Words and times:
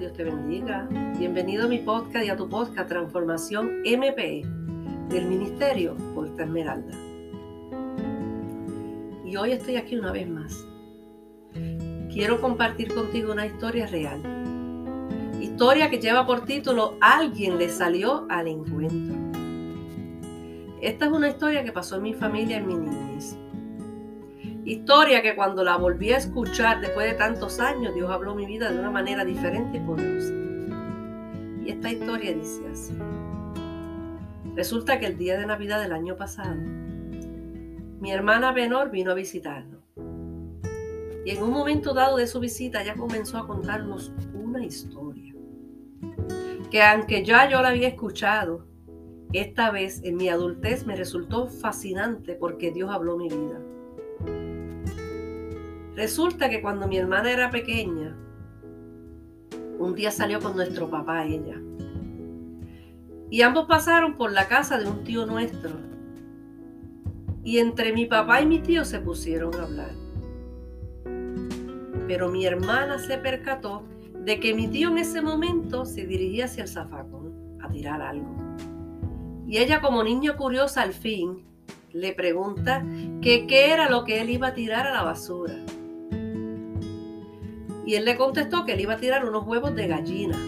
Dios 0.00 0.14
te 0.14 0.24
bendiga. 0.24 0.88
Bienvenido 1.18 1.66
a 1.66 1.68
mi 1.68 1.76
podcast 1.76 2.24
y 2.24 2.30
a 2.30 2.36
tu 2.36 2.48
podcast 2.48 2.88
Transformación 2.88 3.82
MPE 3.82 4.46
del 5.10 5.26
Ministerio 5.26 5.94
Puerta 6.14 6.44
Esmeralda. 6.44 6.96
Y 9.26 9.36
hoy 9.36 9.52
estoy 9.52 9.76
aquí 9.76 9.98
una 9.98 10.10
vez 10.10 10.26
más. 10.26 10.66
Quiero 12.10 12.40
compartir 12.40 12.94
contigo 12.94 13.30
una 13.30 13.44
historia 13.44 13.86
real. 13.88 14.22
Historia 15.38 15.90
que 15.90 15.98
lleva 15.98 16.26
por 16.26 16.46
título 16.46 16.96
Alguien 17.02 17.58
le 17.58 17.68
salió 17.68 18.24
al 18.30 18.48
encuentro. 18.48 19.16
Esta 20.80 21.04
es 21.04 21.12
una 21.12 21.28
historia 21.28 21.62
que 21.62 21.72
pasó 21.72 21.96
en 21.96 22.02
mi 22.04 22.14
familia 22.14 22.56
en 22.56 22.66
mi 22.66 22.74
niñez. 22.74 23.36
Historia 24.70 25.20
que 25.20 25.34
cuando 25.34 25.64
la 25.64 25.76
volví 25.76 26.12
a 26.12 26.18
escuchar 26.18 26.80
después 26.80 27.10
de 27.10 27.18
tantos 27.18 27.58
años, 27.58 27.92
Dios 27.92 28.08
habló 28.08 28.36
mi 28.36 28.46
vida 28.46 28.70
de 28.70 28.78
una 28.78 28.92
manera 28.92 29.24
diferente 29.24 29.78
y 29.78 29.80
poderosa. 29.80 30.32
Y 31.66 31.70
esta 31.72 31.90
historia 31.90 32.32
dice 32.32 32.62
así. 32.70 32.96
Resulta 34.54 35.00
que 35.00 35.06
el 35.06 35.18
día 35.18 35.36
de 35.36 35.44
Navidad 35.44 35.82
del 35.82 35.90
año 35.90 36.16
pasado, 36.16 36.54
mi 36.54 38.12
hermana 38.12 38.52
menor 38.52 38.92
vino 38.92 39.10
a 39.10 39.14
visitarnos. 39.14 39.80
Y 41.26 41.30
en 41.30 41.42
un 41.42 41.50
momento 41.50 41.92
dado 41.92 42.18
de 42.18 42.28
su 42.28 42.38
visita, 42.38 42.80
ella 42.80 42.94
comenzó 42.94 43.38
a 43.38 43.48
contarnos 43.48 44.12
una 44.34 44.64
historia. 44.64 45.34
Que 46.70 46.80
aunque 46.80 47.24
ya 47.24 47.50
yo 47.50 47.60
la 47.60 47.70
había 47.70 47.88
escuchado, 47.88 48.68
esta 49.32 49.72
vez 49.72 50.00
en 50.04 50.14
mi 50.14 50.28
adultez 50.28 50.86
me 50.86 50.94
resultó 50.94 51.48
fascinante 51.48 52.34
porque 52.34 52.70
Dios 52.70 52.88
habló 52.88 53.16
mi 53.16 53.28
vida. 53.28 53.60
Resulta 56.00 56.48
que 56.48 56.62
cuando 56.62 56.88
mi 56.88 56.96
hermana 56.96 57.30
era 57.30 57.50
pequeña, 57.50 58.16
un 59.78 59.94
día 59.94 60.10
salió 60.10 60.40
con 60.40 60.56
nuestro 60.56 60.88
papá 60.88 61.26
ella. 61.26 61.60
Y 63.28 63.42
ambos 63.42 63.66
pasaron 63.66 64.16
por 64.16 64.32
la 64.32 64.48
casa 64.48 64.78
de 64.78 64.88
un 64.88 65.04
tío 65.04 65.26
nuestro. 65.26 65.72
Y 67.44 67.58
entre 67.58 67.92
mi 67.92 68.06
papá 68.06 68.40
y 68.40 68.46
mi 68.46 68.60
tío 68.60 68.86
se 68.86 68.98
pusieron 68.98 69.54
a 69.56 69.64
hablar. 69.64 69.90
Pero 72.08 72.30
mi 72.30 72.46
hermana 72.46 72.98
se 72.98 73.18
percató 73.18 73.82
de 74.24 74.40
que 74.40 74.54
mi 74.54 74.68
tío 74.68 74.88
en 74.88 74.96
ese 74.96 75.20
momento 75.20 75.84
se 75.84 76.06
dirigía 76.06 76.46
hacia 76.46 76.62
el 76.62 76.70
zafacón 76.70 77.58
a 77.60 77.68
tirar 77.68 78.00
algo. 78.00 78.34
Y 79.46 79.58
ella 79.58 79.82
como 79.82 80.02
niña 80.02 80.34
curiosa 80.34 80.80
al 80.80 80.94
fin 80.94 81.44
le 81.92 82.14
pregunta 82.14 82.82
qué 83.20 83.70
era 83.70 83.90
lo 83.90 84.04
que 84.04 84.22
él 84.22 84.30
iba 84.30 84.46
a 84.46 84.54
tirar 84.54 84.86
a 84.86 84.94
la 84.94 85.02
basura. 85.02 85.56
Y 87.90 87.96
él 87.96 88.04
le 88.04 88.16
contestó 88.16 88.64
que 88.64 88.74
él 88.74 88.80
iba 88.82 88.94
a 88.94 88.98
tirar 88.98 89.24
unos 89.24 89.44
huevos 89.44 89.74
de 89.74 89.88
gallina. 89.88 90.38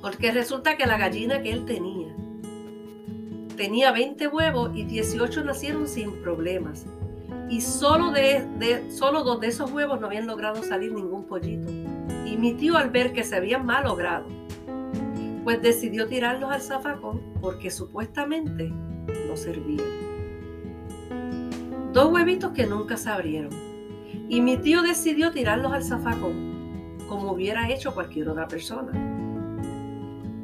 Porque 0.00 0.30
resulta 0.30 0.76
que 0.76 0.86
la 0.86 0.96
gallina 0.96 1.42
que 1.42 1.50
él 1.50 1.64
tenía 1.64 2.14
tenía 3.56 3.90
20 3.90 4.28
huevos 4.28 4.70
y 4.72 4.84
18 4.84 5.42
nacieron 5.42 5.88
sin 5.88 6.12
problemas. 6.22 6.86
Y 7.50 7.60
solo, 7.60 8.12
de, 8.12 8.88
solo 8.88 9.24
dos 9.24 9.40
de 9.40 9.48
esos 9.48 9.72
huevos 9.72 10.00
no 10.00 10.06
habían 10.06 10.28
logrado 10.28 10.62
salir 10.62 10.92
ningún 10.92 11.24
pollito. 11.24 11.68
Y 12.24 12.36
mi 12.36 12.54
tío 12.54 12.76
al 12.76 12.90
ver 12.90 13.12
que 13.12 13.24
se 13.24 13.34
habían 13.34 13.66
mal 13.66 13.82
logrado, 13.82 14.26
pues 15.42 15.60
decidió 15.60 16.06
tirarlos 16.06 16.52
al 16.52 16.62
zafacón 16.62 17.20
porque 17.40 17.72
supuestamente 17.72 18.68
no 18.68 19.36
servían. 19.36 19.88
Dos 21.92 22.12
huevitos 22.12 22.52
que 22.52 22.64
nunca 22.64 22.96
se 22.96 23.10
abrieron 23.10 23.67
y 24.28 24.40
mi 24.40 24.56
tío 24.58 24.82
decidió 24.82 25.30
tirarlos 25.30 25.72
al 25.72 25.82
zafacón, 25.82 26.98
como 27.08 27.32
hubiera 27.32 27.68
hecho 27.70 27.94
cualquier 27.94 28.28
otra 28.28 28.46
persona. 28.46 28.92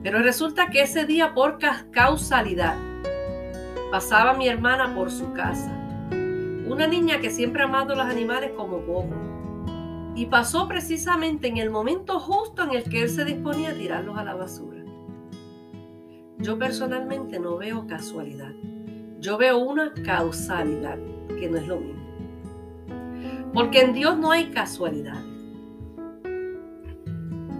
Pero 0.02 0.18
resulta 0.18 0.68
que 0.68 0.82
ese 0.82 1.06
día, 1.06 1.32
por 1.34 1.58
causalidad, 1.90 2.76
pasaba 3.90 4.34
mi 4.34 4.48
hermana 4.48 4.94
por 4.94 5.10
su 5.10 5.32
casa. 5.32 5.70
Una 6.66 6.86
niña 6.86 7.20
que 7.20 7.30
siempre 7.30 7.62
ha 7.62 7.66
amado 7.66 7.94
los 7.94 8.06
animales 8.06 8.52
como 8.56 8.80
poco. 8.80 9.14
Y 10.14 10.26
pasó 10.26 10.68
precisamente 10.68 11.48
en 11.48 11.56
el 11.56 11.70
momento 11.70 12.20
justo 12.20 12.62
en 12.62 12.74
el 12.74 12.84
que 12.84 13.02
él 13.02 13.08
se 13.08 13.24
disponía 13.24 13.70
a 13.70 13.74
tirarlos 13.74 14.16
a 14.16 14.24
la 14.24 14.34
basura. 14.34 14.82
Yo 16.38 16.58
personalmente 16.58 17.38
no 17.38 17.56
veo 17.56 17.86
casualidad. 17.86 18.52
Yo 19.20 19.38
veo 19.38 19.56
una 19.56 19.92
causalidad, 20.04 20.98
que 21.28 21.48
no 21.48 21.56
es 21.56 21.66
lo 21.66 21.80
mismo. 21.80 22.03
Porque 23.54 23.82
en 23.82 23.94
Dios 23.94 24.18
no 24.18 24.32
hay 24.32 24.46
casualidades. 24.46 25.24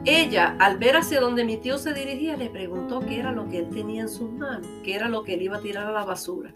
Ella, 0.04 0.56
al 0.58 0.76
ver 0.76 0.96
hacia 0.96 1.20
donde 1.20 1.44
mi 1.44 1.56
tío 1.56 1.78
se 1.78 1.94
dirigía, 1.94 2.36
le 2.36 2.50
preguntó 2.50 3.00
qué 3.00 3.20
era 3.20 3.32
lo 3.32 3.48
que 3.48 3.60
él 3.60 3.68
tenía 3.70 4.02
en 4.02 4.08
sus 4.08 4.30
manos, 4.30 4.66
qué 4.82 4.96
era 4.96 5.08
lo 5.08 5.22
que 5.22 5.34
él 5.34 5.42
iba 5.42 5.56
a 5.56 5.60
tirar 5.60 5.86
a 5.86 5.92
la 5.92 6.04
basura. 6.04 6.52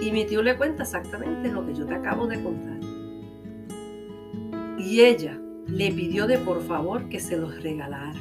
Y 0.00 0.10
mi 0.10 0.24
tío 0.24 0.42
le 0.42 0.56
cuenta 0.56 0.82
exactamente 0.82 1.52
lo 1.52 1.64
que 1.64 1.74
yo 1.74 1.86
te 1.86 1.94
acabo 1.94 2.26
de 2.26 2.42
contar. 2.42 2.80
Y 4.78 5.02
ella 5.02 5.38
le 5.68 5.92
pidió 5.92 6.26
de 6.26 6.38
por 6.38 6.60
favor 6.62 7.08
que 7.08 7.20
se 7.20 7.36
los 7.36 7.62
regalara, 7.62 8.20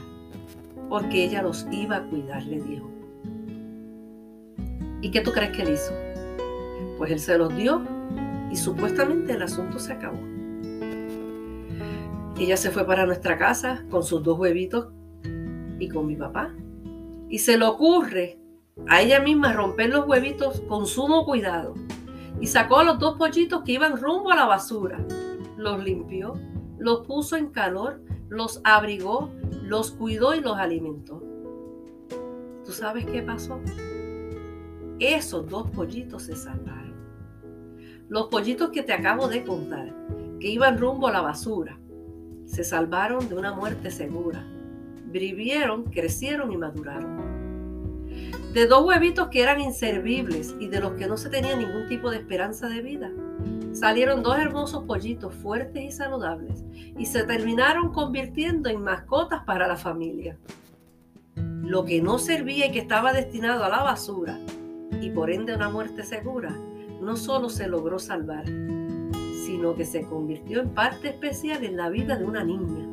porque 0.89 1.23
ella 1.23 1.41
los 1.41 1.65
iba 1.71 1.95
a 1.95 2.03
cuidar, 2.03 2.43
le 2.43 2.59
dijo. 2.59 2.91
¿Y 5.01 5.09
qué 5.09 5.21
tú 5.21 5.31
crees 5.31 5.55
que 5.55 5.63
él 5.63 5.73
hizo? 5.73 5.93
Pues 6.99 7.11
él 7.11 7.19
se 7.19 7.35
los 7.39 7.55
dio 7.55 7.81
y 8.51 8.55
supuestamente 8.57 9.33
el 9.33 9.41
asunto 9.41 9.79
se 9.79 9.93
acabó. 9.93 10.19
Ella 12.37 12.57
se 12.57 12.71
fue 12.71 12.85
para 12.85 13.05
nuestra 13.05 13.37
casa 13.37 13.85
con 13.89 14.03
sus 14.03 14.23
dos 14.23 14.37
huevitos 14.39 14.87
y 15.79 15.87
con 15.89 16.07
mi 16.07 16.15
papá. 16.15 16.53
Y 17.29 17.39
se 17.39 17.57
le 17.57 17.65
ocurre 17.65 18.39
a 18.87 19.01
ella 19.01 19.19
misma 19.19 19.53
romper 19.53 19.89
los 19.89 20.07
huevitos 20.07 20.61
con 20.61 20.85
sumo 20.85 21.25
cuidado. 21.25 21.75
Y 22.39 22.47
sacó 22.47 22.83
los 22.83 22.99
dos 22.99 23.17
pollitos 23.17 23.63
que 23.63 23.73
iban 23.73 23.97
rumbo 23.97 24.31
a 24.31 24.35
la 24.35 24.45
basura. 24.45 25.05
Los 25.57 25.83
limpió, 25.83 26.33
los 26.79 27.05
puso 27.05 27.35
en 27.35 27.51
calor, 27.51 28.01
los 28.29 28.59
abrigó, 28.63 29.29
los 29.63 29.91
cuidó 29.91 30.33
y 30.33 30.41
los 30.41 30.57
alimentó. 30.57 31.21
¿Tú 32.65 32.71
sabes 32.71 33.05
qué 33.05 33.21
pasó? 33.21 33.59
Esos 34.99 35.47
dos 35.47 35.69
pollitos 35.69 36.23
se 36.23 36.35
salvaron. 36.35 36.80
Los 38.11 38.27
pollitos 38.27 38.71
que 38.71 38.83
te 38.83 38.91
acabo 38.91 39.29
de 39.29 39.45
contar, 39.45 39.95
que 40.37 40.49
iban 40.49 40.77
rumbo 40.77 41.07
a 41.07 41.13
la 41.13 41.21
basura, 41.21 41.79
se 42.45 42.65
salvaron 42.65 43.29
de 43.29 43.35
una 43.35 43.53
muerte 43.53 43.89
segura. 43.89 44.45
Vivieron, 45.05 45.85
crecieron 45.85 46.51
y 46.51 46.57
maduraron. 46.57 48.09
De 48.53 48.67
dos 48.67 48.83
huevitos 48.83 49.29
que 49.29 49.41
eran 49.41 49.61
inservibles 49.61 50.53
y 50.59 50.67
de 50.67 50.81
los 50.81 50.91
que 50.95 51.07
no 51.07 51.15
se 51.15 51.29
tenía 51.29 51.55
ningún 51.55 51.87
tipo 51.87 52.11
de 52.11 52.17
esperanza 52.17 52.67
de 52.67 52.81
vida, 52.81 53.09
salieron 53.71 54.23
dos 54.23 54.37
hermosos 54.37 54.83
pollitos 54.83 55.33
fuertes 55.33 55.81
y 55.81 55.91
saludables 55.93 56.65
y 56.75 57.05
se 57.05 57.23
terminaron 57.23 57.93
convirtiendo 57.93 58.69
en 58.69 58.83
mascotas 58.83 59.45
para 59.45 59.69
la 59.69 59.77
familia. 59.77 60.37
Lo 61.37 61.85
que 61.85 62.01
no 62.01 62.19
servía 62.19 62.65
y 62.65 62.71
que 62.73 62.79
estaba 62.79 63.13
destinado 63.13 63.63
a 63.63 63.69
la 63.69 63.83
basura 63.83 64.37
y 64.99 65.11
por 65.11 65.31
ende 65.31 65.53
a 65.53 65.55
una 65.55 65.69
muerte 65.69 66.03
segura, 66.03 66.53
no 67.01 67.17
solo 67.17 67.49
se 67.49 67.67
logró 67.67 67.97
salvar, 67.97 68.45
sino 69.43 69.75
que 69.75 69.85
se 69.85 70.03
convirtió 70.03 70.61
en 70.61 70.69
parte 70.69 71.09
especial 71.09 71.63
en 71.63 71.75
la 71.75 71.89
vida 71.89 72.15
de 72.15 72.25
una 72.25 72.43
niña. 72.43 72.87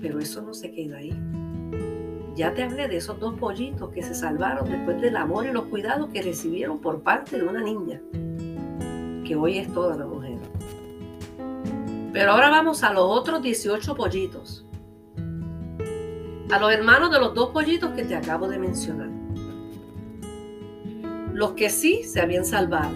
Pero 0.00 0.18
eso 0.18 0.42
no 0.42 0.52
se 0.52 0.70
queda 0.70 0.98
ahí. 0.98 1.18
Ya 2.36 2.54
te 2.54 2.62
hablé 2.62 2.86
de 2.86 2.98
esos 2.98 3.18
dos 3.18 3.34
pollitos 3.38 3.90
que 3.90 4.02
se 4.02 4.14
salvaron 4.14 4.70
después 4.70 5.00
del 5.00 5.16
amor 5.16 5.46
y 5.46 5.52
los 5.52 5.64
cuidados 5.64 6.10
que 6.10 6.22
recibieron 6.22 6.80
por 6.80 7.02
parte 7.02 7.38
de 7.38 7.44
una 7.44 7.62
niña, 7.62 8.00
que 9.26 9.36
hoy 9.36 9.58
es 9.58 9.72
toda 9.72 9.96
la 9.96 10.06
mujer. 10.06 10.38
Pero 12.12 12.32
ahora 12.32 12.50
vamos 12.50 12.82
a 12.82 12.92
los 12.92 13.04
otros 13.04 13.42
18 13.42 13.94
pollitos. 13.94 14.66
A 16.50 16.58
los 16.58 16.72
hermanos 16.72 17.10
de 17.10 17.20
los 17.20 17.34
dos 17.34 17.50
pollitos 17.50 17.90
que 17.92 18.04
te 18.04 18.16
acabo 18.16 18.48
de 18.48 18.58
mencionar 18.58 19.09
los 21.40 21.52
que 21.52 21.70
sí 21.70 22.02
se 22.04 22.20
habían 22.20 22.44
salvado, 22.44 22.92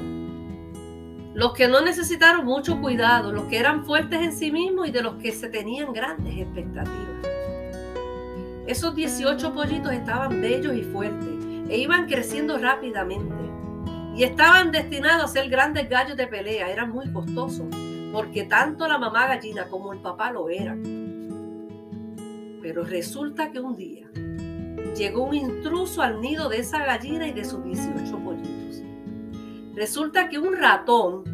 los 1.32 1.54
que 1.54 1.66
no 1.66 1.80
necesitaron 1.80 2.44
mucho 2.44 2.78
cuidado, 2.78 3.32
los 3.32 3.44
que 3.44 3.56
eran 3.56 3.86
fuertes 3.86 4.20
en 4.20 4.34
sí 4.34 4.52
mismos 4.52 4.86
y 4.86 4.90
de 4.90 5.00
los 5.00 5.14
que 5.14 5.32
se 5.32 5.48
tenían 5.48 5.94
grandes 5.94 6.36
expectativas. 6.36 7.26
Esos 8.66 8.94
18 8.94 9.54
pollitos 9.54 9.92
estaban 9.92 10.42
bellos 10.42 10.74
y 10.76 10.82
fuertes 10.82 11.30
e 11.70 11.78
iban 11.78 12.04
creciendo 12.06 12.58
rápidamente 12.58 13.34
y 14.14 14.24
estaban 14.24 14.72
destinados 14.72 15.24
a 15.24 15.28
ser 15.28 15.48
grandes 15.48 15.88
gallos 15.88 16.18
de 16.18 16.26
pelea, 16.26 16.70
eran 16.70 16.90
muy 16.90 17.10
costosos 17.14 17.64
porque 18.12 18.44
tanto 18.44 18.86
la 18.86 18.98
mamá 18.98 19.26
gallina 19.26 19.68
como 19.68 19.94
el 19.94 20.00
papá 20.00 20.30
lo 20.30 20.50
eran. 20.50 20.82
Pero 22.60 22.84
resulta 22.84 23.50
que 23.50 23.60
un 23.60 23.74
día 23.74 24.10
llegó 24.94 25.24
un 25.24 25.34
intruso 25.34 26.02
al 26.02 26.20
nido 26.20 26.48
de 26.48 26.58
esa 26.58 26.84
gallina 26.84 27.26
y 27.26 27.32
de 27.32 27.44
sus 27.44 27.64
18 27.64 28.18
pollitos. 28.18 28.23
Resulta 29.74 30.28
que 30.28 30.38
un 30.38 30.56
ratón 30.56 31.24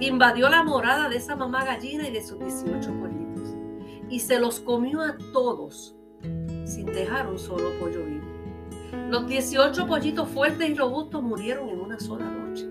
invadió 0.00 0.48
la 0.48 0.62
morada 0.62 1.08
de 1.08 1.16
esa 1.16 1.36
mamá 1.36 1.64
gallina 1.64 2.08
y 2.08 2.12
de 2.12 2.22
sus 2.22 2.38
18 2.38 2.92
pollitos. 2.94 3.20
y 4.08 4.18
se 4.18 4.40
los 4.40 4.58
comió 4.58 5.02
a 5.02 5.16
todos 5.32 5.94
sin 6.64 6.86
dejar 6.86 7.28
un 7.28 7.38
solo 7.38 7.70
pollo 7.78 8.04
vivo. 8.04 8.24
Los 9.08 9.26
18 9.28 9.86
pollitos 9.86 10.28
fuertes 10.28 10.68
y 10.68 10.74
robustos 10.74 11.22
murieron 11.22 11.68
en 11.68 11.80
una 11.80 12.00
sola 12.00 12.24
noche. 12.24 12.68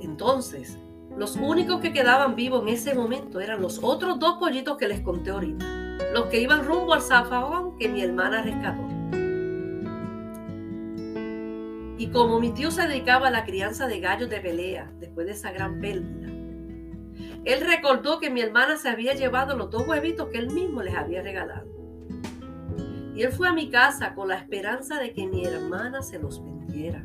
Entonces, 0.00 0.78
los 1.16 1.36
únicos 1.36 1.80
que 1.80 1.92
quedaban 1.92 2.34
vivos 2.34 2.62
en 2.62 2.68
ese 2.68 2.94
momento 2.94 3.40
eran 3.40 3.60
los 3.60 3.80
otros 3.82 4.18
dos 4.18 4.38
pollitos 4.38 4.78
que 4.78 4.88
les 4.88 5.00
conté 5.00 5.30
ahorita, 5.30 5.66
los 6.14 6.26
que 6.26 6.40
iban 6.40 6.64
rumbo 6.64 6.94
al 6.94 7.02
zafagón 7.02 7.76
que 7.76 7.88
mi 7.88 8.00
hermana 8.00 8.42
rescató. 8.42 8.85
Y 12.06 12.10
como 12.10 12.38
mi 12.38 12.52
tío 12.52 12.70
se 12.70 12.86
dedicaba 12.86 13.26
a 13.26 13.30
la 13.32 13.44
crianza 13.44 13.88
de 13.88 13.98
gallos 13.98 14.30
de 14.30 14.38
pelea 14.38 14.92
después 15.00 15.26
de 15.26 15.32
esa 15.32 15.50
gran 15.50 15.80
pérdida, 15.80 16.28
él 17.44 17.60
recordó 17.66 18.20
que 18.20 18.30
mi 18.30 18.42
hermana 18.42 18.76
se 18.76 18.88
había 18.88 19.14
llevado 19.14 19.56
los 19.56 19.72
dos 19.72 19.88
huevitos 19.88 20.28
que 20.28 20.38
él 20.38 20.52
mismo 20.52 20.84
les 20.84 20.94
había 20.94 21.20
regalado. 21.20 21.66
Y 23.16 23.22
él 23.22 23.32
fue 23.32 23.48
a 23.48 23.52
mi 23.52 23.70
casa 23.70 24.14
con 24.14 24.28
la 24.28 24.36
esperanza 24.36 25.00
de 25.00 25.14
que 25.14 25.26
mi 25.26 25.44
hermana 25.46 26.00
se 26.00 26.20
los 26.20 26.44
vendiera, 26.44 27.04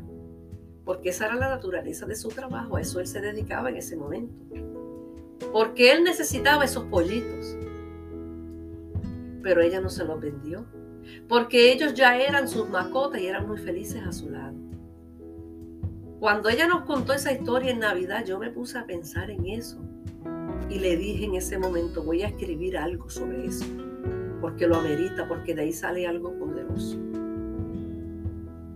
porque 0.84 1.08
esa 1.08 1.26
era 1.26 1.34
la 1.34 1.48
naturaleza 1.48 2.06
de 2.06 2.14
su 2.14 2.28
trabajo, 2.28 2.76
a 2.76 2.80
eso 2.80 3.00
él 3.00 3.08
se 3.08 3.20
dedicaba 3.20 3.70
en 3.70 3.78
ese 3.78 3.96
momento. 3.96 4.40
Porque 5.52 5.90
él 5.90 6.04
necesitaba 6.04 6.64
esos 6.64 6.84
pollitos. 6.84 7.56
Pero 9.42 9.62
ella 9.62 9.80
no 9.80 9.90
se 9.90 10.04
los 10.04 10.20
vendió, 10.20 10.64
porque 11.28 11.72
ellos 11.72 11.92
ya 11.92 12.16
eran 12.16 12.46
sus 12.46 12.68
mascotas 12.68 13.20
y 13.20 13.26
eran 13.26 13.48
muy 13.48 13.58
felices 13.58 14.00
a 14.06 14.12
su 14.12 14.30
lado. 14.30 14.61
Cuando 16.22 16.50
ella 16.50 16.68
nos 16.68 16.84
contó 16.84 17.14
esa 17.14 17.32
historia 17.32 17.72
en 17.72 17.80
Navidad, 17.80 18.24
yo 18.24 18.38
me 18.38 18.48
puse 18.48 18.78
a 18.78 18.86
pensar 18.86 19.28
en 19.28 19.44
eso 19.44 19.80
y 20.70 20.78
le 20.78 20.96
dije 20.96 21.24
en 21.24 21.34
ese 21.34 21.58
momento, 21.58 22.04
voy 22.04 22.22
a 22.22 22.28
escribir 22.28 22.78
algo 22.78 23.10
sobre 23.10 23.44
eso, 23.44 23.64
porque 24.40 24.68
lo 24.68 24.76
amerita, 24.76 25.26
porque 25.26 25.52
de 25.52 25.62
ahí 25.62 25.72
sale 25.72 26.06
algo 26.06 26.32
poderoso. 26.38 26.96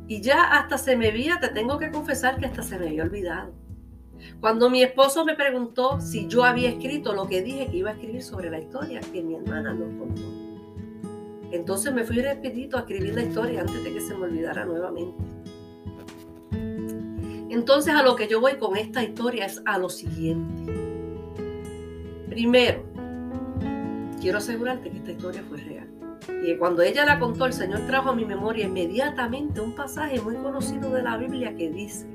Y 0.09 0.21
ya 0.23 0.43
hasta 0.59 0.77
se 0.77 0.97
me 0.97 1.11
había, 1.11 1.39
te 1.39 1.51
tengo 1.51 1.79
que 1.79 1.93
confesar 1.93 2.37
que 2.41 2.47
hasta 2.47 2.65
se 2.65 2.81
me 2.81 2.89
había 2.89 3.05
olvidado. 3.05 3.53
Cuando 4.41 4.69
mi 4.69 4.83
esposo 4.83 5.25
me 5.25 5.37
preguntó 5.37 6.01
si 6.01 6.27
yo 6.27 6.43
había 6.43 6.71
escrito 6.71 7.13
lo 7.13 7.29
que 7.29 7.43
dije 7.43 7.69
que 7.69 7.77
iba 7.77 7.91
a 7.91 7.93
escribir 7.93 8.25
sobre 8.25 8.51
la 8.51 8.59
historia 8.59 8.99
que 9.13 9.23
mi 9.23 9.37
hermana 9.37 9.73
nos 9.73 9.95
contó. 9.95 10.23
Entonces 11.53 11.95
me 11.95 12.03
fui 12.03 12.21
rapidito 12.21 12.77
a 12.77 12.81
escribir 12.81 13.15
la 13.15 13.23
historia 13.23 13.61
antes 13.61 13.85
de 13.85 13.93
que 13.93 14.01
se 14.01 14.17
me 14.17 14.25
olvidara 14.25 14.65
nuevamente. 14.65 15.36
Entonces 17.57 17.95
a 17.95 18.03
lo 18.03 18.17
que 18.17 18.29
yo 18.29 18.39
voy 18.39 18.57
con 18.59 18.77
esta 18.77 19.03
historia 19.03 19.47
es 19.47 19.63
a 19.65 19.79
lo 19.79 19.89
siguiente. 19.89 20.75
Primero, 22.29 22.85
quiero 24.21 24.37
asegurarte 24.37 24.91
que 24.91 24.99
esta 24.99 25.13
historia 25.13 25.43
fue 25.49 25.57
real. 25.63 25.89
Y 26.45 26.55
cuando 26.59 26.83
ella 26.83 27.07
la 27.07 27.19
contó, 27.19 27.47
el 27.47 27.55
Señor 27.55 27.81
trajo 27.87 28.11
a 28.11 28.15
mi 28.15 28.27
memoria 28.27 28.67
inmediatamente 28.67 29.63
un 29.63 29.75
pasaje 29.75 30.21
muy 30.21 30.37
conocido 30.37 30.91
de 30.91 31.03
la 31.03 31.17
Biblia 31.17 31.57
que 31.57 31.71
dice, 31.71 32.07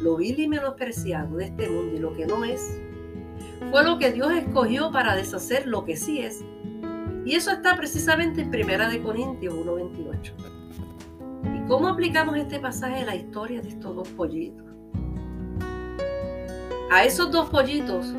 lo 0.00 0.16
vil 0.16 0.40
y 0.40 0.48
menospreciado 0.48 1.36
de 1.36 1.44
este 1.44 1.68
mundo 1.68 1.96
y 1.96 1.98
lo 1.98 2.14
que 2.14 2.24
no 2.24 2.42
es, 2.42 2.80
fue 3.70 3.84
lo 3.84 3.98
que 3.98 4.10
Dios 4.10 4.32
escogió 4.32 4.90
para 4.90 5.16
deshacer 5.16 5.66
lo 5.66 5.84
que 5.84 5.98
sí 5.98 6.20
es. 6.20 6.42
Y 7.26 7.34
eso 7.34 7.50
está 7.50 7.76
precisamente 7.76 8.40
en 8.40 8.48
1 8.48 9.02
Corintios 9.04 9.52
1.28. 9.52 10.59
¿Y 11.70 11.72
cómo 11.72 11.86
aplicamos 11.86 12.36
este 12.36 12.58
pasaje 12.58 13.02
a 13.02 13.04
la 13.04 13.14
historia 13.14 13.62
de 13.62 13.68
estos 13.68 13.94
dos 13.94 14.08
pollitos? 14.08 14.66
A 16.90 17.04
esos 17.04 17.30
dos 17.30 17.48
pollitos 17.48 18.12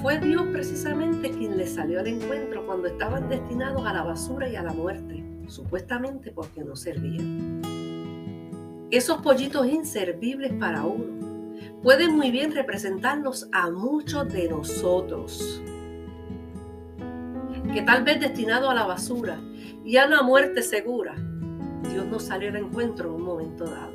fue 0.00 0.20
Dios 0.20 0.44
precisamente 0.52 1.32
quien 1.32 1.56
les 1.56 1.74
salió 1.74 1.98
al 1.98 2.06
encuentro 2.06 2.64
cuando 2.64 2.86
estaban 2.86 3.28
destinados 3.28 3.84
a 3.84 3.92
la 3.92 4.04
basura 4.04 4.48
y 4.48 4.54
a 4.54 4.62
la 4.62 4.72
muerte, 4.72 5.24
supuestamente 5.48 6.30
porque 6.30 6.62
no 6.62 6.76
servían. 6.76 7.60
Esos 8.92 9.20
pollitos 9.20 9.66
inservibles 9.66 10.52
para 10.52 10.84
uno 10.84 11.56
pueden 11.82 12.14
muy 12.14 12.30
bien 12.30 12.54
representarnos 12.54 13.48
a 13.50 13.68
muchos 13.68 14.32
de 14.32 14.48
nosotros, 14.48 15.60
que 17.74 17.82
tal 17.82 18.04
vez 18.04 18.20
destinados 18.20 18.70
a 18.70 18.74
la 18.74 18.86
basura 18.86 19.40
y 19.84 19.96
a 19.96 20.06
una 20.06 20.22
muerte 20.22 20.62
segura, 20.62 21.16
Dios 21.96 22.08
nos 22.08 22.24
salió 22.24 22.50
al 22.50 22.56
encuentro 22.56 23.08
en 23.08 23.14
un 23.14 23.22
momento 23.22 23.64
dado. 23.64 23.94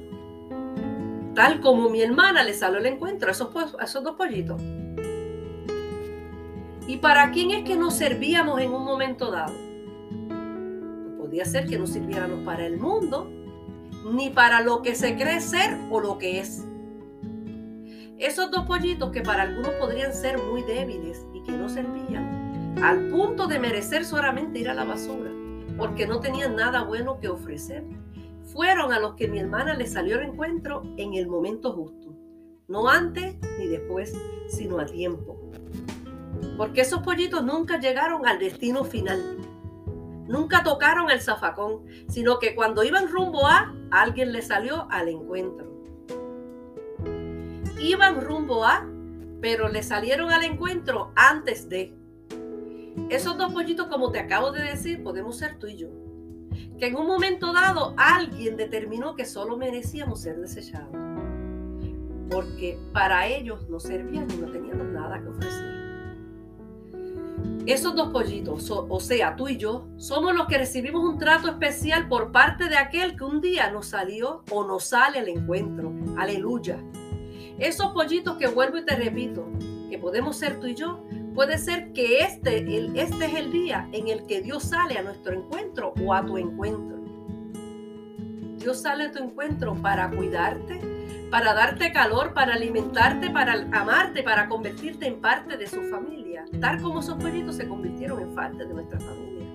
Tal 1.35 1.61
como 1.61 1.87
mi 1.87 2.01
hermana 2.01 2.43
le 2.43 2.55
salió 2.55 2.79
al 2.79 2.85
encuentro 2.87 3.29
a 3.29 3.31
esos, 3.31 3.51
esos 3.79 4.03
dos 4.03 4.15
pollitos. 4.15 4.59
¿Y 6.87 6.97
para 6.97 7.29
quién 7.29 7.51
es 7.51 7.63
que 7.63 7.75
nos 7.75 7.93
servíamos 7.93 8.59
en 8.59 8.73
un 8.73 8.83
momento 8.83 9.29
dado? 9.29 9.53
Pues 10.29 11.19
podía 11.19 11.45
ser 11.45 11.67
que 11.67 11.77
no 11.77 11.85
sirviéramos 11.85 12.39
para 12.43 12.65
el 12.65 12.79
mundo, 12.79 13.29
ni 14.11 14.31
para 14.31 14.61
lo 14.61 14.81
que 14.81 14.95
se 14.95 15.15
cree 15.15 15.39
ser 15.39 15.77
o 15.91 15.99
lo 15.99 16.17
que 16.17 16.39
es. 16.39 16.65
Esos 18.17 18.49
dos 18.49 18.65
pollitos 18.65 19.11
que 19.11 19.21
para 19.21 19.43
algunos 19.43 19.73
podrían 19.73 20.11
ser 20.11 20.41
muy 20.41 20.63
débiles 20.63 21.23
y 21.35 21.43
que 21.43 21.51
no 21.51 21.69
servían, 21.69 22.73
al 22.81 23.09
punto 23.09 23.45
de 23.45 23.59
merecer 23.59 24.05
solamente 24.05 24.57
ir 24.57 24.69
a 24.69 24.73
la 24.73 24.85
basura, 24.85 25.29
porque 25.77 26.07
no 26.07 26.19
tenían 26.19 26.55
nada 26.55 26.83
bueno 26.83 27.19
que 27.19 27.29
ofrecer, 27.29 27.83
fueron 28.43 28.91
a 28.91 28.99
los 28.99 29.15
que 29.15 29.27
mi 29.27 29.39
hermana 29.39 29.73
le 29.73 29.87
salió 29.87 30.17
al 30.17 30.23
encuentro 30.23 30.83
en 30.97 31.13
el 31.13 31.27
momento 31.27 31.71
justo, 31.73 32.15
no 32.67 32.89
antes 32.89 33.35
ni 33.59 33.67
después, 33.67 34.13
sino 34.47 34.79
a 34.79 34.85
tiempo. 34.85 35.37
Porque 36.57 36.81
esos 36.81 37.01
pollitos 37.01 37.43
nunca 37.43 37.79
llegaron 37.79 38.25
al 38.27 38.39
destino 38.39 38.83
final. 38.83 39.37
Nunca 40.27 40.63
tocaron 40.63 41.09
el 41.09 41.21
zafacón, 41.21 41.83
sino 42.07 42.39
que 42.39 42.55
cuando 42.55 42.83
iban 42.83 43.09
rumbo 43.09 43.47
a, 43.47 43.73
alguien 43.89 44.31
les 44.31 44.47
salió 44.47 44.87
al 44.89 45.09
encuentro. 45.09 45.67
Iban 47.79 48.21
rumbo 48.21 48.63
a, 48.63 48.87
pero 49.41 49.67
le 49.67 49.83
salieron 49.83 50.31
al 50.31 50.43
encuentro 50.43 51.11
antes 51.15 51.67
de. 51.67 51.93
Esos 53.09 53.37
dos 53.37 53.53
pollitos, 53.53 53.87
como 53.87 54.11
te 54.11 54.19
acabo 54.19 54.51
de 54.51 54.63
decir, 54.63 55.03
podemos 55.03 55.37
ser 55.37 55.57
tú 55.59 55.67
y 55.67 55.75
yo. 55.75 55.89
Que 56.77 56.87
en 56.87 56.95
un 56.95 57.07
momento 57.07 57.53
dado 57.53 57.93
alguien 57.97 58.57
determinó 58.57 59.15
que 59.15 59.25
solo 59.25 59.57
merecíamos 59.57 60.21
ser 60.21 60.39
desechados. 60.39 60.95
Porque 62.29 62.79
para 62.93 63.27
ellos 63.27 63.69
no 63.69 63.79
servían 63.79 64.27
y 64.31 64.37
no 64.37 64.51
teníamos 64.51 64.87
nada 64.87 65.21
que 65.21 65.27
ofrecer. 65.27 65.81
Esos 67.65 67.95
dos 67.95 68.09
pollitos, 68.09 68.71
o 68.71 68.99
sea, 68.99 69.35
tú 69.35 69.47
y 69.47 69.57
yo, 69.57 69.87
somos 69.97 70.35
los 70.35 70.47
que 70.47 70.57
recibimos 70.57 71.03
un 71.03 71.19
trato 71.19 71.47
especial 71.47 72.07
por 72.07 72.31
parte 72.31 72.69
de 72.69 72.77
aquel 72.77 73.15
que 73.15 73.23
un 73.23 73.39
día 73.39 73.69
nos 73.69 73.87
salió 73.87 74.43
o 74.49 74.63
nos 74.63 74.85
sale 74.85 75.19
al 75.19 75.29
encuentro. 75.29 75.93
Aleluya. 76.17 76.79
Esos 77.59 77.93
pollitos 77.93 78.37
que 78.37 78.47
vuelvo 78.47 78.77
y 78.77 78.85
te 78.85 78.95
repito, 78.95 79.45
que 79.91 79.99
podemos 79.99 80.37
ser 80.37 80.59
tú 80.59 80.67
y 80.67 80.73
yo, 80.73 81.03
puede 81.33 81.57
ser 81.57 81.93
que 81.93 82.19
este, 82.19 82.57
este 82.95 83.25
es 83.25 83.33
el 83.35 83.51
día 83.51 83.87
en 83.91 84.07
el 84.07 84.25
que 84.25 84.41
Dios 84.41 84.63
sale 84.63 84.97
a 84.97 85.03
nuestro 85.03 85.33
encuentro 85.33 85.93
o 86.03 86.13
a 86.13 86.25
tu 86.25 86.37
encuentro. 86.37 86.97
Dios 88.57 88.81
sale 88.81 89.05
a 89.05 89.11
tu 89.11 89.19
encuentro 89.23 89.75
para 89.75 90.09
cuidarte, 90.09 90.79
para 91.31 91.53
darte 91.53 91.91
calor, 91.91 92.33
para 92.33 92.53
alimentarte, 92.53 93.29
para 93.31 93.53
amarte, 93.53 94.21
para 94.21 94.47
convertirte 94.47 95.07
en 95.07 95.19
parte 95.19 95.57
de 95.57 95.67
su 95.67 95.81
familia, 95.89 96.45
tal 96.59 96.81
como 96.81 96.99
esos 96.99 97.15
pollitos 97.15 97.55
se 97.55 97.67
convirtieron 97.67 98.21
en 98.21 98.35
parte 98.35 98.65
de 98.65 98.73
nuestra 98.73 98.99
familia. 98.99 99.47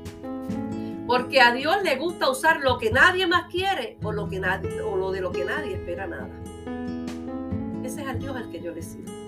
Porque 1.06 1.40
a 1.40 1.52
Dios 1.52 1.76
le 1.85 1.97
gusta 1.97 2.28
usar 2.28 2.61
lo 2.61 2.78
que 2.78 2.90
nadie 2.90 3.28
más 3.28 3.49
quiere 3.49 3.97
o 4.02 4.11
lo, 4.11 4.28
que 4.28 4.40
nadie, 4.40 4.80
o 4.80 4.97
lo 4.97 5.12
de 5.12 5.21
lo 5.21 5.30
que 5.30 5.45
nadie 5.45 5.75
espera 5.75 6.09
nada. 6.09 6.28
Ese 7.85 8.02
es 8.02 8.09
el 8.09 8.18
Dios 8.18 8.35
al 8.35 8.50
que 8.50 8.61
yo 8.61 8.73
le 8.73 8.83
sirvo. 8.83 9.25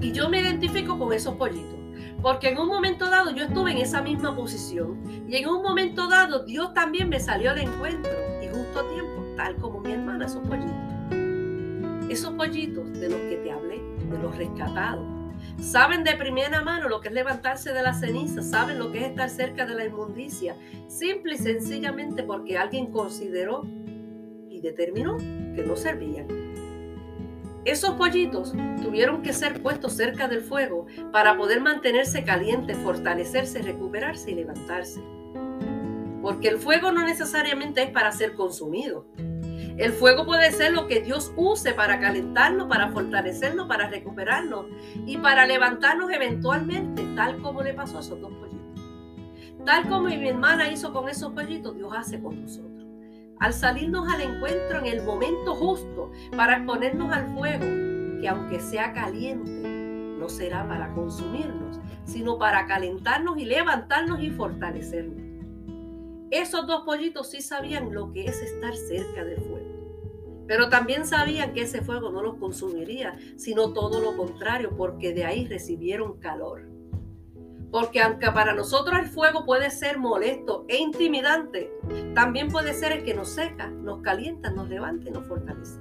Y 0.00 0.12
yo 0.12 0.28
me 0.28 0.40
identifico 0.40 0.98
con 0.98 1.12
esos 1.12 1.34
pollitos. 1.36 1.78
Porque 2.22 2.48
en 2.48 2.58
un 2.58 2.68
momento 2.68 3.08
dado 3.08 3.30
yo 3.30 3.44
estuve 3.44 3.72
en 3.72 3.78
esa 3.78 4.02
misma 4.02 4.34
posición. 4.34 5.00
Y 5.28 5.36
en 5.36 5.48
un 5.48 5.62
momento 5.62 6.08
dado 6.08 6.44
Dios 6.44 6.74
también 6.74 7.08
me 7.08 7.20
salió 7.20 7.50
al 7.50 7.58
encuentro. 7.58 8.12
Y 8.42 8.48
justo 8.48 8.80
a 8.80 8.88
tiempo 8.88 9.16
tal 9.36 9.56
como 9.56 9.80
mi 9.80 9.92
hermana, 9.92 10.26
esos 10.26 10.46
pollitos. 10.46 10.74
Esos 12.10 12.34
pollitos 12.34 12.92
de 12.98 13.10
los 13.10 13.20
que 13.20 13.36
te 13.36 13.52
hablé, 13.52 13.80
de 14.10 14.18
los 14.18 14.36
rescatados, 14.36 15.04
saben 15.60 16.04
de 16.04 16.14
primera 16.16 16.62
mano 16.62 16.88
lo 16.88 17.00
que 17.00 17.08
es 17.08 17.14
levantarse 17.14 17.72
de 17.72 17.82
la 17.82 17.92
ceniza, 17.92 18.42
saben 18.42 18.78
lo 18.78 18.90
que 18.92 19.00
es 19.00 19.10
estar 19.10 19.28
cerca 19.28 19.66
de 19.66 19.74
la 19.74 19.84
inmundicia, 19.84 20.56
simple 20.88 21.34
y 21.34 21.38
sencillamente 21.38 22.22
porque 22.22 22.56
alguien 22.56 22.90
consideró 22.90 23.62
y 24.48 24.60
determinó 24.60 25.18
que 25.18 25.64
no 25.66 25.76
servían. 25.76 26.45
Esos 27.66 27.94
pollitos 27.94 28.54
tuvieron 28.80 29.22
que 29.22 29.32
ser 29.32 29.60
puestos 29.60 29.94
cerca 29.94 30.28
del 30.28 30.40
fuego 30.40 30.86
para 31.10 31.36
poder 31.36 31.60
mantenerse 31.60 32.22
calientes, 32.22 32.78
fortalecerse, 32.78 33.60
recuperarse 33.60 34.30
y 34.30 34.36
levantarse. 34.36 35.02
Porque 36.22 36.46
el 36.46 36.58
fuego 36.58 36.92
no 36.92 37.04
necesariamente 37.04 37.82
es 37.82 37.90
para 37.90 38.12
ser 38.12 38.34
consumido. 38.34 39.08
El 39.78 39.90
fuego 39.90 40.24
puede 40.24 40.52
ser 40.52 40.74
lo 40.74 40.86
que 40.86 41.00
Dios 41.00 41.32
use 41.34 41.72
para 41.74 41.98
calentarnos, 41.98 42.68
para 42.68 42.92
fortalecernos, 42.92 43.66
para 43.66 43.88
recuperarnos 43.88 44.66
y 45.04 45.18
para 45.18 45.44
levantarnos 45.44 46.12
eventualmente, 46.12 47.04
tal 47.16 47.42
como 47.42 47.64
le 47.64 47.74
pasó 47.74 47.96
a 47.96 48.00
esos 48.00 48.20
dos 48.20 48.32
pollitos. 48.32 49.64
Tal 49.64 49.88
como 49.88 50.02
mi 50.02 50.28
hermana 50.28 50.70
hizo 50.70 50.92
con 50.92 51.08
esos 51.08 51.32
pollitos, 51.32 51.74
Dios 51.74 51.92
hace 51.96 52.22
con 52.22 52.42
nosotros. 52.42 52.75
Al 53.38 53.52
salirnos 53.52 54.08
al 54.08 54.22
encuentro 54.22 54.78
en 54.78 54.86
el 54.86 55.02
momento 55.02 55.54
justo 55.54 56.10
para 56.34 56.56
exponernos 56.56 57.12
al 57.12 57.34
fuego, 57.34 57.64
que 58.20 58.28
aunque 58.28 58.60
sea 58.60 58.94
caliente, 58.94 59.50
no 60.18 60.28
será 60.30 60.66
para 60.66 60.94
consumirnos, 60.94 61.78
sino 62.04 62.38
para 62.38 62.66
calentarnos 62.66 63.36
y 63.36 63.44
levantarnos 63.44 64.20
y 64.20 64.30
fortalecernos. 64.30 65.22
Esos 66.30 66.66
dos 66.66 66.84
pollitos 66.84 67.30
sí 67.30 67.42
sabían 67.42 67.92
lo 67.92 68.10
que 68.10 68.24
es 68.24 68.40
estar 68.40 68.74
cerca 68.74 69.22
del 69.22 69.42
fuego, 69.42 70.44
pero 70.48 70.70
también 70.70 71.06
sabían 71.06 71.52
que 71.52 71.62
ese 71.62 71.82
fuego 71.82 72.10
no 72.10 72.22
los 72.22 72.36
consumiría, 72.36 73.18
sino 73.36 73.74
todo 73.74 74.00
lo 74.00 74.16
contrario, 74.16 74.74
porque 74.76 75.12
de 75.12 75.24
ahí 75.26 75.46
recibieron 75.46 76.18
calor. 76.18 76.75
Porque 77.70 78.00
aunque 78.00 78.30
para 78.30 78.54
nosotros 78.54 78.98
el 78.98 79.06
fuego 79.06 79.44
puede 79.44 79.70
ser 79.70 79.98
molesto 79.98 80.64
e 80.68 80.78
intimidante, 80.78 81.70
también 82.14 82.48
puede 82.48 82.72
ser 82.74 82.92
el 82.92 83.04
que 83.04 83.14
nos 83.14 83.28
seca, 83.28 83.68
nos 83.68 84.02
calienta, 84.02 84.50
nos 84.50 84.68
levanta 84.68 85.08
y 85.08 85.12
nos 85.12 85.26
fortalece. 85.26 85.80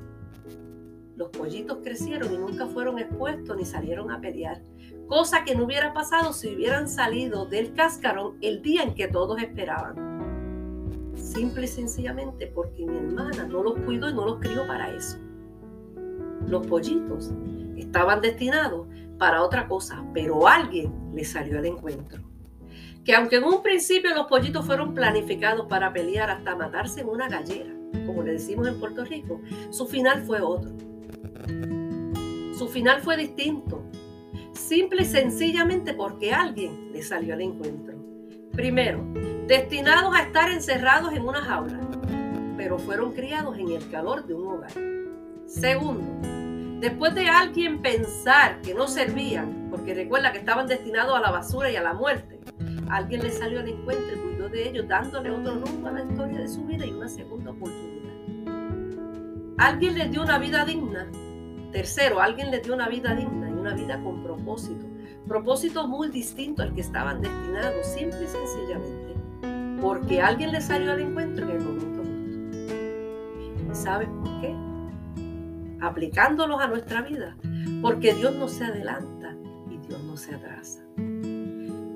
Los 1.16 1.30
pollitos 1.30 1.78
crecieron 1.82 2.34
y 2.34 2.38
nunca 2.38 2.66
fueron 2.68 3.00
expuestos 3.00 3.56
ni 3.56 3.64
salieron 3.64 4.12
a 4.12 4.20
pelear, 4.20 4.62
cosa 5.08 5.46
que 5.46 5.56
no 5.56 5.64
hubiera 5.64 5.94
pasado 5.94 6.34
si 6.34 6.54
hubieran 6.54 6.90
salido 6.90 7.46
del 7.46 7.74
cascarón 7.74 8.38
el 8.42 8.62
día 8.62 8.84
en 8.84 8.96
que 8.96 9.08
todos 9.08 9.42
esperaban. 9.42 10.16
Simple 11.16 11.66
y 11.66 11.68
sencillamente 11.70 12.48
porque 12.48 12.86
mi 12.86 12.98
hermana 12.98 13.46
no 13.48 13.64
los 13.64 13.80
cuidó 13.80 14.10
y 14.10 14.14
no 14.14 14.26
los 14.26 14.40
crió 14.40 14.68
para 14.68 14.94
eso. 14.94 15.18
Los 16.48 16.68
pollitos 16.68 17.32
estaban 17.78 18.22
destinados 18.22 18.88
para 19.18 19.44
otra 19.44 19.68
cosa, 19.68 20.04
pero 20.14 20.48
alguien 20.48 20.94
les 21.14 21.32
salió 21.32 21.58
al 21.60 21.66
encuentro. 21.66 22.24
Que 23.04 23.16
aunque 23.16 23.38
en 23.38 23.44
un 23.44 23.62
principio 23.62 24.14
los 24.16 24.28
pollitos 24.28 24.66
fueron 24.66 24.94
planificados 24.94 25.68
para 25.68 25.94
pelear 25.94 26.30
hasta 26.30 26.56
matarse 26.56 27.02
en 27.02 27.10
una 27.10 27.30
gallera, 27.30 27.74
como 28.06 28.24
le 28.24 28.34
decimos 28.34 28.68
en 28.68 28.80
Puerto 28.80 29.06
Rico, 29.06 29.42
su 29.70 29.86
final 29.86 30.24
fue 30.24 30.42
otro. 30.42 30.72
Su 32.58 32.68
final 32.68 33.02
fue 33.02 33.18
distinto, 33.18 33.84
simple 34.54 35.04
y 35.04 35.06
sencillamente 35.06 35.94
porque 35.94 36.34
alguien 36.34 36.92
le 36.94 37.04
salió 37.04 37.34
al 37.34 37.42
encuentro. 37.42 37.96
Primero, 38.54 39.06
destinados 39.48 40.16
a 40.16 40.24
estar 40.24 40.50
encerrados 40.50 41.14
en 41.14 41.24
una 41.24 41.42
jaula, 41.42 41.80
pero 42.58 42.80
fueron 42.80 43.12
criados 43.12 43.58
en 43.58 43.70
el 43.70 43.90
calor 43.90 44.26
de 44.26 44.34
un 44.34 44.48
hogar. 44.48 44.72
Segundo, 45.46 46.04
después 46.90 47.16
de 47.16 47.28
alguien 47.28 47.82
pensar 47.82 48.62
que 48.62 48.74
no 48.74 48.88
servían, 48.88 49.70
porque 49.72 49.94
recuerda 49.94 50.32
que 50.32 50.38
estaban 50.38 50.68
destinados 50.68 51.18
a 51.18 51.20
la 51.20 51.32
basura 51.32 51.72
y 51.72 51.76
a 51.76 51.82
la 51.82 51.94
muerte, 51.94 52.40
alguien 52.90 53.24
les 53.24 53.38
salió 53.40 53.60
al 53.60 53.68
encuentro 53.68 54.16
y 54.16 54.20
cuidó 54.20 54.50
de 54.50 54.70
ellos, 54.70 54.88
dándole 54.88 55.32
otro 55.32 55.56
rumbo 55.56 55.88
a 55.88 55.92
la 55.92 56.04
historia 56.04 56.40
de 56.40 56.48
su 56.48 56.64
vida 56.66 56.86
y 56.86 56.92
una 56.92 57.08
segunda 57.08 57.52
oportunidad. 57.52 58.14
Alguien 59.58 59.96
les 59.98 60.12
dio 60.12 60.22
una 60.22 60.38
vida 60.38 60.64
digna 60.64 61.10
Tercero, 61.76 62.22
alguien 62.22 62.52
les 62.52 62.64
dio 62.64 62.74
una 62.74 62.88
vida 62.88 63.14
digna 63.14 63.50
y 63.50 63.52
una 63.52 63.74
vida 63.74 64.02
con 64.02 64.24
propósito. 64.24 64.86
Propósito 65.28 65.86
muy 65.88 66.08
distinto 66.08 66.64
al 66.64 66.74
que 66.74 66.80
estaban 66.80 67.20
destinados, 67.20 67.86
simple 67.86 68.24
y 68.24 68.28
sencillamente, 68.28 69.82
porque 69.82 70.22
alguien 70.22 70.54
les 70.54 70.64
salió 70.64 70.94
al 70.94 71.02
encuentro 71.02 71.44
en 71.44 71.52
el 71.52 71.62
momento 71.62 72.02
justo. 72.04 73.72
¿Y 73.72 73.76
sabes 73.76 74.08
por 74.08 74.40
qué? 74.40 74.65
Aplicándolos 75.82 76.62
a 76.62 76.68
nuestra 76.68 77.02
vida, 77.02 77.36
porque 77.82 78.14
Dios 78.14 78.36
no 78.36 78.48
se 78.48 78.66
adelanta 78.66 79.36
y 79.70 79.78
Dios 79.88 80.02
no 80.04 80.18
se 80.18 80.36
atrasa, 80.36 80.82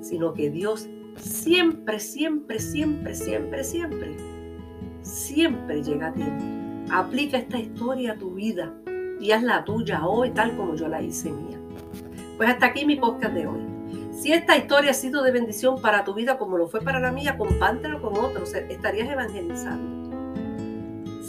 sino 0.01 0.33
que 0.33 0.50
Dios 0.50 0.88
siempre, 1.17 2.00
siempre, 2.00 2.59
siempre, 2.59 3.15
siempre, 3.15 3.63
siempre, 3.63 4.17
siempre 5.01 5.83
llega 5.83 6.07
a 6.07 6.13
tiempo. 6.13 6.43
Aplica 6.91 7.38
esta 7.38 7.59
historia 7.59 8.13
a 8.13 8.17
tu 8.17 8.33
vida 8.33 8.74
y 9.19 9.31
haz 9.31 9.43
la 9.43 9.63
tuya 9.63 10.05
hoy 10.05 10.31
tal 10.31 10.55
como 10.55 10.75
yo 10.75 10.88
la 10.88 11.01
hice 11.01 11.31
mía. 11.31 11.59
Pues 12.38 12.50
hasta 12.50 12.67
aquí 12.67 12.86
mi 12.86 12.95
podcast 12.95 13.33
de 13.33 13.48
hoy. 13.48 13.59
Si 14.12 14.33
esta 14.33 14.57
historia 14.57 14.91
ha 14.91 14.93
sido 14.93 15.24
de 15.24 15.31
bendición 15.31 15.81
para 15.81 16.03
tu 16.03 16.13
vida 16.13 16.38
como 16.38 16.57
lo 16.57 16.67
fue 16.67 16.81
para 16.81 17.00
la 17.00 17.12
mía, 17.12 17.38
compártelo 17.38 18.01
con 18.01 18.17
otros, 18.17 18.53
estarías 18.53 19.09
evangelizando. 19.09 19.99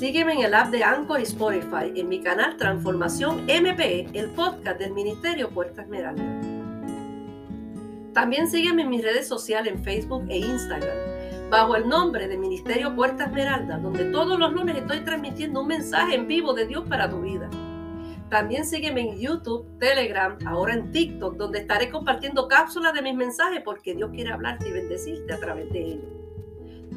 Sígueme 0.00 0.33
en 0.33 0.40
el 0.40 0.54
app 0.54 0.71
de 0.71 0.83
Anchor 0.83 1.21
y 1.21 1.25
Spotify, 1.25 1.92
en 1.95 2.09
mi 2.09 2.23
canal 2.23 2.57
Transformación 2.57 3.45
MPE, 3.45 4.09
el 4.14 4.30
podcast 4.30 4.78
del 4.78 4.95
Ministerio 4.95 5.50
Puerta 5.50 5.83
Esmeralda. 5.83 6.25
También 8.14 8.50
sígueme 8.50 8.80
en 8.80 8.88
mis 8.88 9.04
redes 9.04 9.28
sociales 9.28 9.75
en 9.75 9.85
Facebook 9.85 10.25
e 10.30 10.38
Instagram, 10.38 10.97
bajo 11.50 11.76
el 11.76 11.87
nombre 11.87 12.28
de 12.28 12.38
Ministerio 12.38 12.97
Puerta 12.97 13.25
Esmeralda, 13.25 13.76
donde 13.76 14.07
todos 14.07 14.38
los 14.38 14.50
lunes 14.54 14.78
estoy 14.78 15.00
transmitiendo 15.00 15.61
un 15.61 15.69
mensaje 15.69 16.14
en 16.14 16.26
vivo 16.26 16.54
de 16.54 16.66
Dios 16.66 16.85
para 16.88 17.11
tu 17.11 17.21
vida. 17.21 17.50
También 18.30 18.64
sígueme 18.64 19.02
en 19.02 19.19
YouTube, 19.19 19.66
Telegram, 19.78 20.38
ahora 20.47 20.73
en 20.73 20.92
TikTok, 20.92 21.37
donde 21.37 21.59
estaré 21.59 21.90
compartiendo 21.90 22.49
cápsulas 22.49 22.95
de 22.95 23.02
mis 23.02 23.16
mensajes 23.16 23.61
porque 23.62 23.95
Dios 23.95 24.11
quiere 24.14 24.33
hablarte 24.33 24.66
y 24.66 24.73
bendecirte 24.73 25.35
a 25.35 25.38
través 25.38 25.71
de 25.71 25.85
ellos. 25.88 26.09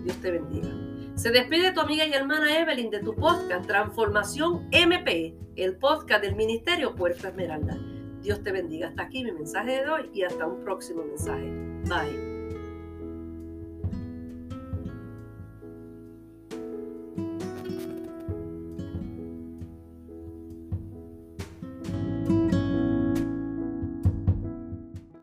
Dios 0.05 0.15
te 0.21 0.31
bendiga. 0.31 0.92
Se 1.15 1.29
despide 1.29 1.71
tu 1.71 1.79
amiga 1.79 2.05
y 2.05 2.13
hermana 2.13 2.59
Evelyn 2.59 2.89
de 2.89 2.99
tu 2.99 3.15
podcast 3.15 3.67
Transformación 3.67 4.67
MP, 4.71 5.35
el 5.55 5.77
podcast 5.77 6.23
del 6.23 6.35
Ministerio 6.35 6.95
Puerto 6.95 7.27
Esmeralda. 7.27 7.77
Dios 8.21 8.41
te 8.43 8.51
bendiga. 8.51 8.87
Hasta 8.87 9.03
aquí 9.03 9.23
mi 9.23 9.31
mensaje 9.31 9.83
de 9.83 9.89
hoy 9.89 10.09
y 10.11 10.23
hasta 10.23 10.47
un 10.47 10.63
próximo 10.63 11.03
mensaje. 11.03 11.45
Bye. 11.87 12.32